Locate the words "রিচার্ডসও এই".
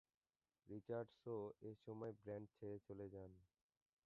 0.69-1.75